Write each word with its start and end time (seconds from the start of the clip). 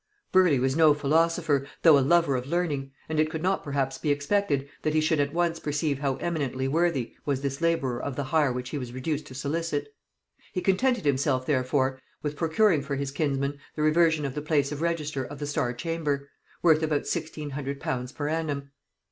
Burleigh 0.31 0.57
was 0.59 0.75
no 0.75 0.95
philosopher, 0.95 1.67
though 1.83 1.95
a 1.99 1.99
lover 2.01 2.35
of 2.35 2.47
learning, 2.47 2.89
and 3.07 3.19
it 3.19 3.29
could 3.29 3.43
not 3.43 3.63
perhaps 3.63 3.99
be 3.99 4.09
expected 4.09 4.67
that 4.81 4.95
he 4.95 4.99
should 4.99 5.19
at 5.19 5.31
once 5.31 5.59
perceive 5.59 5.99
how 5.99 6.15
eminently 6.15 6.67
worthy 6.67 7.13
was 7.23 7.41
this 7.41 7.61
laborer 7.61 8.01
of 8.01 8.15
the 8.15 8.23
hire 8.23 8.51
which 8.51 8.71
he 8.71 8.79
was 8.79 8.93
reduced 8.93 9.27
to 9.27 9.35
solicit. 9.35 9.93
He 10.53 10.59
contented 10.61 11.05
himself 11.05 11.45
therefore 11.45 11.99
with 12.23 12.35
procuring 12.35 12.81
for 12.81 12.95
his 12.95 13.11
kinsman 13.11 13.59
the 13.75 13.83
reversion 13.83 14.25
of 14.25 14.33
the 14.33 14.41
place 14.41 14.71
of 14.71 14.81
register 14.81 15.23
of 15.23 15.37
the 15.37 15.45
Star 15.45 15.71
chamber, 15.71 16.29
worth 16.63 16.81
about 16.81 17.05
sixteen 17.05 17.51
hundred 17.51 17.79
pounds 17.79 18.11
per 18.11 18.27
annum. 18.27 18.71